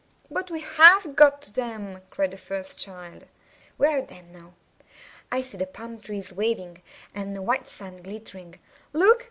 "But 0.31 0.49
we 0.49 0.61
have 0.61 1.15
got 1.15 1.43
to 1.43 1.53
them," 1.53 2.01
cried 2.09 2.31
the 2.31 2.35
first 2.37 2.79
child. 2.79 3.25
"We 3.77 3.85
are 3.85 3.99
at 3.99 4.07
them 4.07 4.31
now. 4.31 4.55
I 5.31 5.43
see 5.43 5.57
the 5.57 5.67
palm 5.67 5.99
trees 6.01 6.33
waving, 6.33 6.81
and 7.13 7.35
the 7.35 7.41
white 7.43 7.67
sand 7.67 8.03
glittering. 8.03 8.57
Look! 8.93 9.19